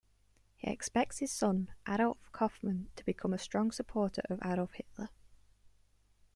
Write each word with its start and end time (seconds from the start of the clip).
He 0.55 0.67
expects 0.67 1.19
his 1.19 1.31
son, 1.31 1.69
Adolf 1.87 2.31
Kaufmann, 2.31 2.89
to 2.95 3.05
become 3.05 3.33
a 3.33 3.37
strong 3.37 3.71
supporter 3.71 4.23
of 4.31 4.39
Adolf 4.43 4.71
Hitler. 4.73 5.09